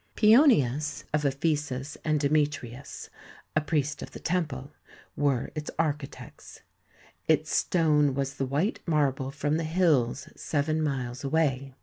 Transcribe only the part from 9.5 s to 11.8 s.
the hills seven miles away.